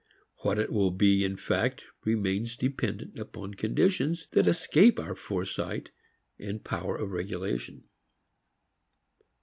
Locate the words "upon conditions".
3.19-4.27